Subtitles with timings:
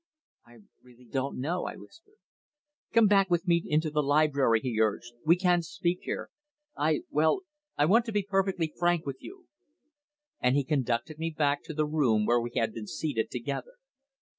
[0.47, 2.15] "I really don't know," I whispered.
[2.91, 5.13] "Come back with me into the library," he urged.
[5.23, 6.31] "We can't speak here.
[6.75, 7.41] I well
[7.77, 9.45] I want to be perfectly frank with you."
[10.39, 13.73] And he conducted me back to the room where we had been seated together.